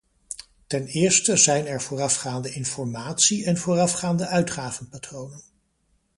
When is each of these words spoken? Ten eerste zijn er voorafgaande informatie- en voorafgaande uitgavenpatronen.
Ten 0.67 0.85
eerste 0.87 1.37
zijn 1.37 1.65
er 1.67 1.81
voorafgaande 1.81 2.53
informatie- 2.53 3.45
en 3.45 3.57
voorafgaande 3.57 4.25
uitgavenpatronen. 4.27 5.43